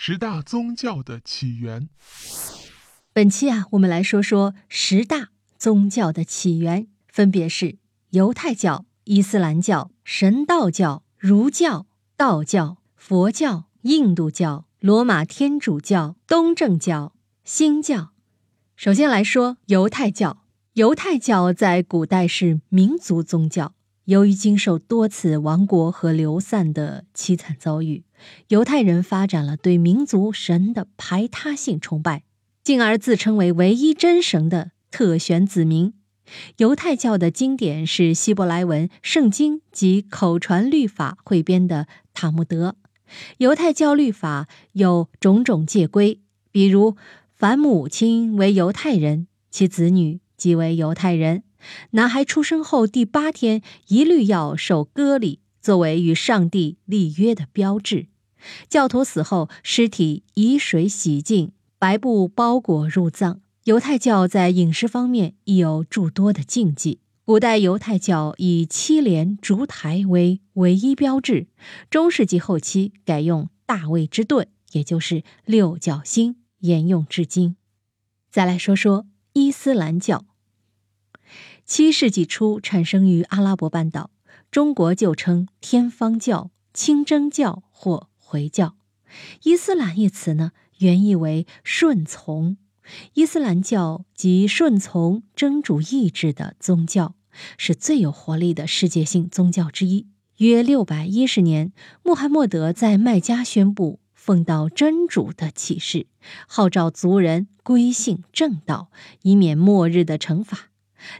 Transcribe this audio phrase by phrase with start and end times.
[0.00, 1.88] 十大宗教的起源。
[3.12, 7.78] 本期啊，我们来说说十大宗教的起源，分别是
[8.10, 17.12] 犹太教、伊斯兰教、神道教、儒教、道教、佛教、印度教、罗马天主教、东正教、
[17.42, 18.12] 新教。
[18.76, 20.44] 首先来说犹太教，
[20.74, 23.74] 犹太教在古代是民族宗教。
[24.08, 28.04] 由于经受多次亡国和流散的凄惨遭遇，
[28.48, 32.22] 犹太人发展了对民族神的排他性崇拜，
[32.64, 35.92] 进而自称为唯一真神的特选子民。
[36.56, 42.76] 犹太教的经典是希伯来文圣经及口传律法汇编的塔木德。
[43.36, 46.96] 犹太教律法有种种戒规，比如
[47.34, 51.42] 凡母亲为犹太人，其子女即为犹太人。
[51.90, 58.06] 男孩出生后第八天，一律要受割礼，作为与上帝立约的标志。
[58.68, 63.40] 教徒死后，尸体以水洗净，白布包裹入葬。
[63.64, 67.00] 犹太教在饮食方面亦有诸多的禁忌。
[67.24, 71.48] 古代犹太教以七连烛台为唯一标志，
[71.90, 77.56] 中世纪后期改用大卫之盾，也就是六角星，沿用至今。
[78.30, 80.27] 再来说说伊斯兰教。
[81.68, 84.08] 七世纪初产生于阿拉伯半岛，
[84.50, 88.74] 中国就称天方教、清真教或回教。
[89.42, 92.56] 伊斯兰一词呢，原意为顺从。
[93.12, 97.14] 伊斯兰教即顺从真主意志的宗教，
[97.58, 100.06] 是最有活力的世界性宗教之一。
[100.38, 101.72] 约六百一十年，
[102.02, 106.06] 穆罕默德在麦加宣布奉到真主的启示，
[106.46, 110.70] 号召族人归信正道，以免末日的惩罚。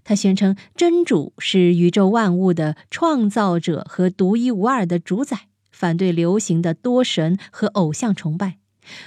[0.04, 8.58] 他宣称真主是宇宙万物的创造者和独一无二的主宰，反对流行的多神和偶像崇拜。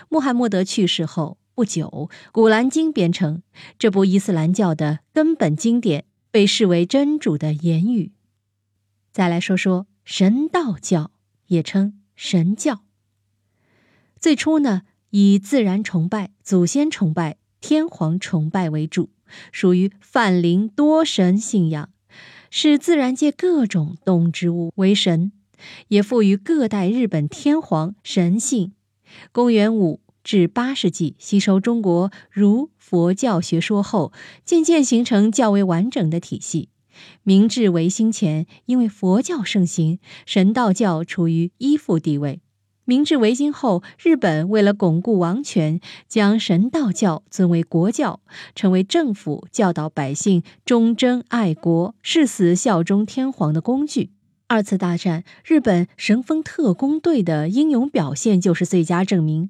[0.09, 3.41] 穆罕默德去世后不久，《古兰经》编成，
[3.77, 8.11] 这部伊斯兰教的根本经典，被视为真主的言语。
[9.11, 11.11] 再来说说神道教，
[11.47, 12.81] 也称神教。
[14.19, 19.09] 最初呢，以自然崇拜、祖先崇拜、天皇崇拜为主。
[19.51, 21.89] 属于泛灵多神信仰，
[22.49, 25.31] 视自然界各种动植物为神，
[25.89, 28.73] 也赋予各代日本天皇神性。
[29.31, 34.13] 公元五至八世纪，吸收中国儒佛教学说后，
[34.45, 36.69] 渐渐形成较为完整的体系。
[37.23, 42.41] 明治维新前，因为佛教盛行，神道教处于依附地位。
[42.85, 48.19] 明治维新后，日本为了巩固王权，将神道教尊为国教，
[48.55, 54.09] 成为政府教导百姓忠贞爱国、誓死效忠天皇的工具。
[54.47, 59.49] 二次大战，日本神风特工队的英勇表现就是最佳证明。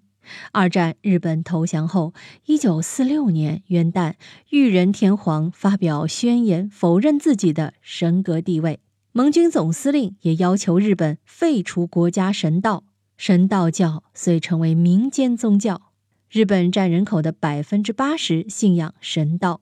[0.51, 2.13] 二战日本投降后，
[2.45, 4.13] 一九四六年元旦，
[4.49, 8.79] 裕仁天皇发表宣言，否认自己的神格地位。
[9.13, 12.83] 盟军总司令也要求日本废除国家神道。
[13.21, 15.93] 神道教遂成为民间宗教，
[16.27, 19.61] 日本占人口的百分之八十信仰神道。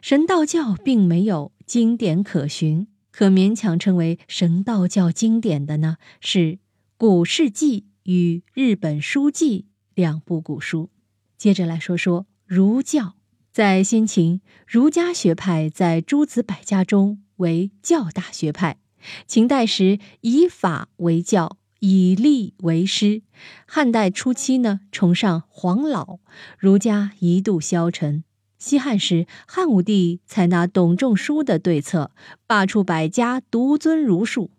[0.00, 6.38] 神道教并没有经典可循，可勉强称为神道教经典的呢是
[6.96, 9.62] 《古事记》与《日本书记》
[9.96, 10.90] 两部古书。
[11.36, 13.16] 接着来说说儒教，
[13.50, 18.78] 在先秦，儒家学派在诸子百家中为较大学派。
[19.26, 21.56] 秦代时以法为教。
[21.80, 23.22] 以吏为师，
[23.66, 26.18] 汉代初期呢，崇尚黄老，
[26.58, 28.22] 儒家一度消沉。
[28.58, 32.12] 西汉时，汉武帝采纳董仲舒的对策，
[32.46, 34.50] 罢黜百家，独尊儒术。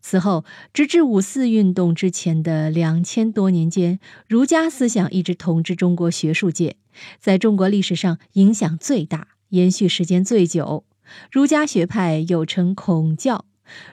[0.00, 6.76] 此后，直至五四运动之前的两千多年间，儒家思想一直统治中国学术界，
[7.20, 10.84] 在中国历史上影响最大，延续时间最久。
[11.30, 13.44] 儒家学派又称孔教。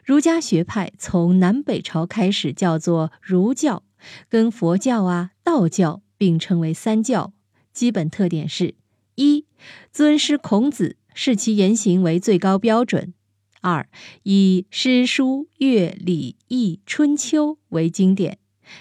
[0.03, 3.83] 儒家学派从南北朝开始叫做儒教，
[4.29, 7.33] 跟佛教啊、道教并称为三教。
[7.73, 8.75] 基本特点是：
[9.15, 9.45] 一、
[9.91, 13.13] 尊师孔子，视其言行为最高标准；
[13.61, 13.87] 二、
[14.23, 18.35] 以诗书乐礼易春秋为经典；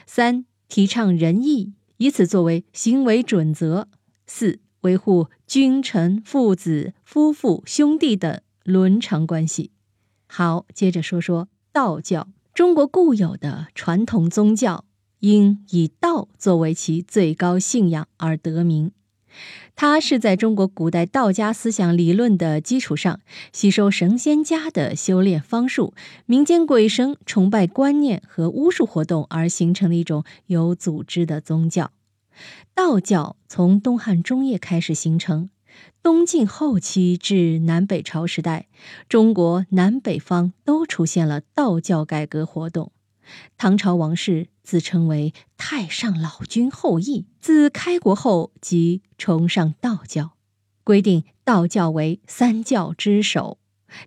[0.07, 3.87] 三、提倡仁义，以此作为行为准则；
[4.27, 9.71] 四、维护君臣、父子、夫妇、兄弟等伦常关系。
[10.33, 12.29] 好，接着说说道教。
[12.55, 14.85] 中国固有的传统宗教，
[15.19, 18.93] 因以道作为其最高信仰而得名。
[19.75, 23.19] 它是在中国古代道家思想理论的基础上，
[23.53, 25.95] 吸收神仙家的修炼方术、
[26.27, 31.91] 民间鬼神崇拜观念和巫术活动而形成的一种有组织的宗教。
[32.73, 35.51] 道教从东汉中叶开始形成，
[36.03, 38.69] 东晋后期至南北朝时代，
[39.09, 42.93] 中国南北方都出现了道教改革活动。
[43.57, 50.33] 唐朝王室自称为太上老君后裔，自开国后即崇尚道教，
[50.83, 53.59] 规定道教为三教之首。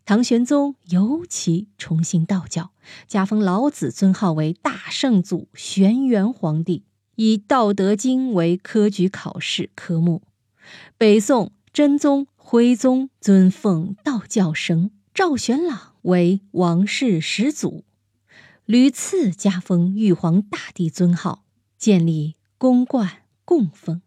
[0.06, 2.72] 唐玄宗尤其崇信道教，
[3.08, 6.84] 加封老子尊号为大圣祖玄元皇帝，
[7.16, 10.22] 以《道德经》为科举考试科目。
[10.98, 17.84] 北宋真宗、徽宗尊奉道教神赵玄朗为王室始祖。
[18.66, 21.46] 屡次加封玉皇大帝尊号，
[21.80, 24.04] 建立宫观供奉。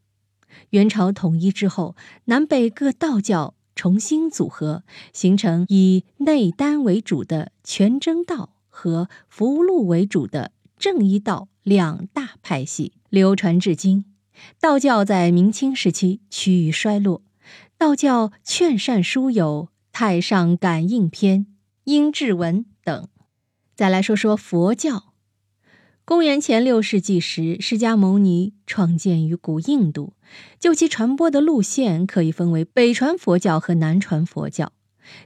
[0.71, 1.97] 元朝统一之后，
[2.27, 14.05] 南北各道教重新组合，形成以内丹为主的全真道和福禄为主的正一道两大派系，流传至今。
[14.61, 17.23] 道教在明清时期趋于衰落。
[17.79, 21.41] 道教劝善书有《太上感应篇》
[21.85, 23.09] 《阴骘文》等。
[23.75, 25.13] 再来说说佛教。
[26.07, 30.15] 公元前六世纪时，释迦牟尼创建于古印度。
[30.59, 34.73] 就其传播的路线，可以分为北传佛教和南传佛教。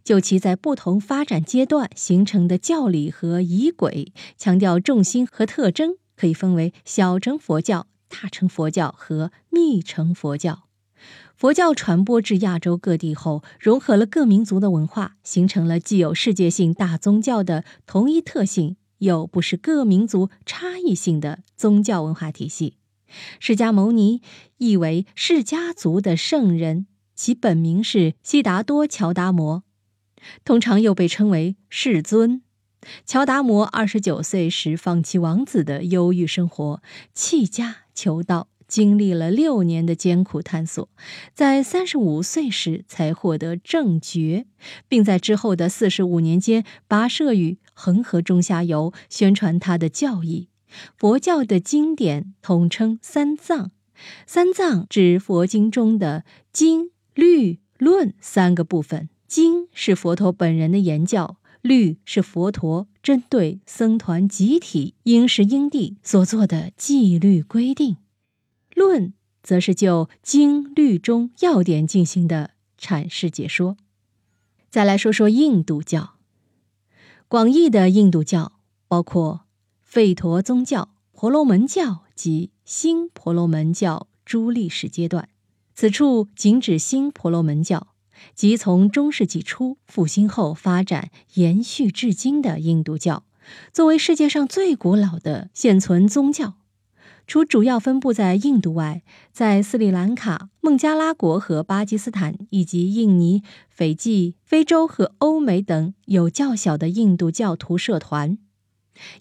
[0.02, 10.64] 就其在不同发展阶段形成的教理和仪轨，强调重心和特征，可以分为小乘佛教、大乘佛教和密乘佛教。
[11.40, 22.76] 佛教传播至亚洲各地后，融合了各民族的文化，形成了既有世界性大宗教的同一特性，又不是各民族差异性的宗教文化体系。
[23.38, 24.20] 释迦牟尼
[24.58, 29.62] 意为释迦族的圣人，其本名是悉达多乔达摩，
[30.44, 32.42] 通常又被称为世尊。
[33.06, 36.82] 乔达摩二十九岁时放弃王子的忧郁生活，
[37.14, 38.49] 弃家求道。
[38.70, 40.88] 经历了六年的艰苦探索，
[41.34, 44.46] 在三十五岁时才获得正觉，
[44.88, 50.48] 并在之后的四十五年间跋涉于恒河中下游，宣传他的教义。
[50.96, 53.72] 佛教的经典统称三藏，
[54.24, 59.08] 三藏指佛经中的经、律、论三个部分。
[59.26, 67.96] 经是佛陀本人的言教，律是佛陀针对僧团集体应时应地所做的纪律规定。
[68.80, 69.12] 论
[69.42, 73.76] 则是就经律中要点进行的阐释解说。
[74.70, 76.14] 再来说说印度教，
[77.28, 78.52] 广义的印度教
[78.88, 79.42] 包括
[79.86, 85.28] 吠陀宗教、婆罗门教及新婆罗门教诸历史阶段。
[85.74, 87.88] 此处仅指新婆罗门教，
[88.34, 93.24] 即从中世纪初复兴后发展延续至今的印度教，
[93.74, 96.59] 作为世界上最古老的现存宗教。
[97.30, 108.36] 除主要分布在印度外，在斯里兰卡、孟加拉国和巴基斯坦，以及印尼、斐济、非洲和欧美等有较小的印度教徒社团。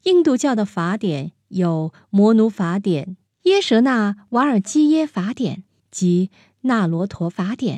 [0.05, 3.05] 印度教的法典有《摩奴法典》
[3.43, 5.57] 《耶舍那瓦尔基耶法典》
[5.91, 7.77] 及《那罗陀法典》。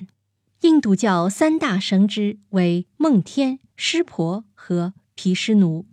[0.62, 5.86] 印度教三大神之为梦天、湿婆和毗湿奴。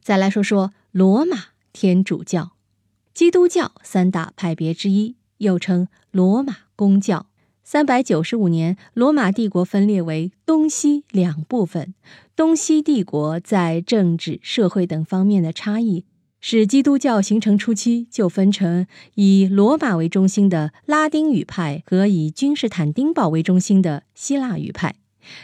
[0.00, 2.53] 再来说说罗马天主教。
[3.14, 7.26] 基督教三大派别之一，又称罗马公教。
[7.62, 11.94] 三百九十五年，罗马帝国分裂为东西两部分。
[12.34, 16.04] 东西帝国在政治、社会等方面的差异，
[16.40, 24.96] 使基督教形成初期就分成以罗马为中心的拉丁语派和以君士坦丁堡为中心的希腊语派。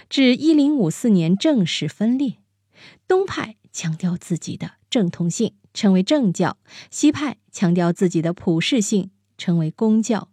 [0.08, 2.38] 至一零五四年正式分裂，
[3.06, 5.52] 东派强调自己的正统性。
[5.72, 6.56] 称为正教，
[6.90, 10.28] 西派强调自己的普世性，称为公教。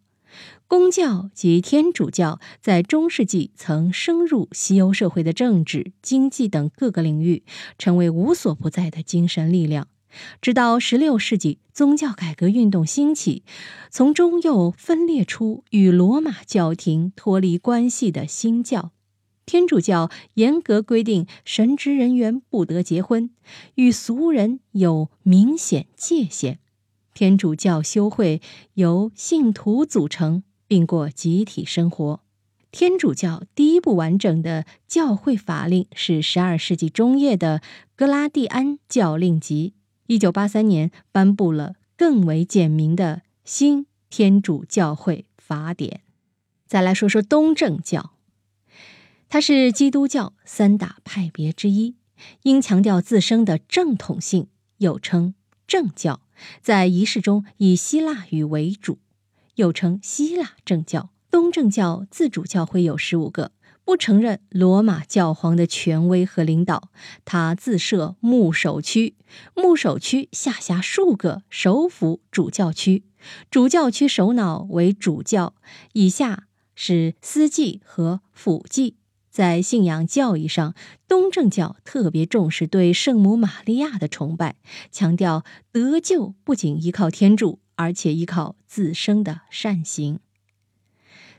[0.67, 7.43] 公教及天主教在中世纪曾深入西欧社会的政治、经济等各个领域，
[7.77, 9.87] 成为无所不在的精神力量。
[10.41, 13.43] 直到十六世纪，宗教改革运动兴起，
[13.89, 18.91] 从中又分裂出与罗马教廷脱离关系的新教。
[19.47, 23.29] 天主教严格规定，神职人员不得结婚，
[23.75, 26.59] 与俗人有明显界限。
[27.13, 28.41] 天主教修会
[28.73, 32.19] 由信徒组成，并过集体生活。
[32.71, 37.59] 天主教第一部完整的教会法令是十二世纪中叶的
[37.95, 39.73] 《格拉蒂安教令集》，
[40.07, 46.01] 一九八三年颁布了更为简明的新天主教会法典。
[46.65, 48.16] 再来说说东正教。
[49.29, 51.95] 它是基督教三大派别之一，
[52.43, 55.35] 应强调自身的正统性，又称
[55.67, 56.21] 正教，
[56.61, 58.99] 在仪式中以希腊语为主。
[59.55, 61.09] 又称希腊正教。
[61.29, 63.51] 东正教自主教会有十五个，
[63.83, 66.89] 不承认罗马教皇的权威和领导。
[67.25, 69.15] 他自设牧首区，
[69.53, 73.03] 牧首区下辖数个首府主教区，
[73.51, 75.53] 主教区首脑为主教，
[75.93, 78.95] 以下是司祭和辅祭。
[79.37, 80.73] 在信仰教义上，
[81.07, 84.55] 东正教特别重视对圣母玛利亚的崇拜，
[84.91, 90.21] 强调得救不仅依靠天助，而且依靠自身的善行。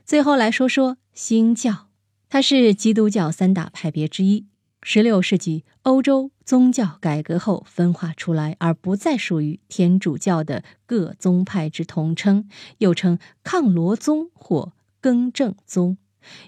[0.05, 1.89] 最后来说说新教，
[2.29, 4.45] 它是基督教三大派别之一。
[4.81, 15.97] 十六世纪欧洲宗教改革后分化出来，而不再属于天主教的各宗派之统称，又称抗罗宗或更正宗。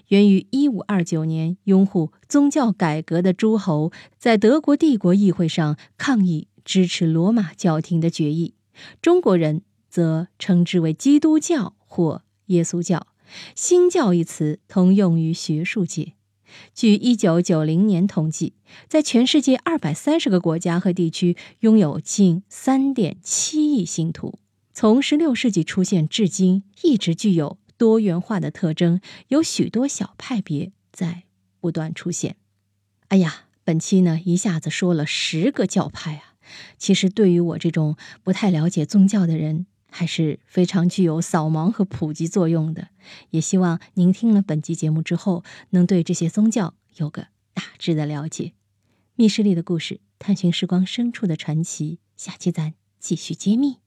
[0.08, 8.54] 源于一五二九年，拥护宗教改革的诸侯在德国帝国议会上抗议支持罗马教廷的决议。
[9.00, 13.06] 中国人则称之为基督教或耶稣教。
[13.54, 16.12] 新教一词通用于学术界。
[16.74, 18.52] 据一九九零年统计，
[18.86, 24.38] 在全世界二百三十个国家和地区，拥有近三点七亿信徒。
[24.74, 27.56] 从十六世纪出现至今，一直具有。
[27.82, 31.24] 多元化的特征，有许多小派别在
[31.58, 32.36] 不断出现。
[33.08, 36.34] 哎呀，本期呢一下子说了十个教派啊，
[36.78, 42.90] 其实对于我这种不太了解宗教的人，还是非常具有扫盲和普及作用的。
[43.30, 48.52] 也希望您听了本期节目之后，能对这些宗教有个大致的了解。
[49.16, 53.81] 密室里的故事，探寻时光深处的传奇，下期咱继续揭秘。